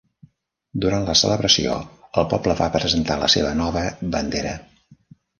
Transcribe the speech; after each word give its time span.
Durant 0.83 1.03
la 1.09 1.13
celebració, 1.19 1.75
el 2.21 2.25
poble 2.31 2.55
va 2.61 2.69
presentar 2.77 3.17
la 3.25 3.29
seva 3.35 3.51
nova 3.59 3.83
bandera. 4.17 4.55